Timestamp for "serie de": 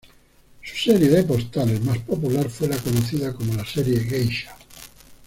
0.75-1.21